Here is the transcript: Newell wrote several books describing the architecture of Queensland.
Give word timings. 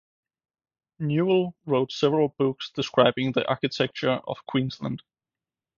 Newell 0.97 1.55
wrote 1.67 1.91
several 1.91 2.29
books 2.29 2.71
describing 2.73 3.33
the 3.33 3.47
architecture 3.47 4.19
of 4.25 4.43
Queensland. 4.47 5.03